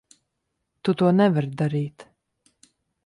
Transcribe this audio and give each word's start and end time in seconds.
Tu 0.87 0.95
to 1.01 1.11
nevari 1.19 1.53
darīt. 1.63 2.07